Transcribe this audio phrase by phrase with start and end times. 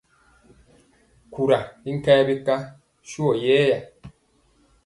[1.27, 2.55] Nkugɔ ii nkayɛ bika
[3.09, 3.79] suwɔ yɛya.